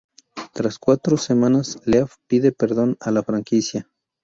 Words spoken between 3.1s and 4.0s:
la franquicia.